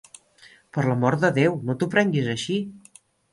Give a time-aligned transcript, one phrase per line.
[0.77, 2.59] Per l'amor de Déu, no t'ho prenguis així!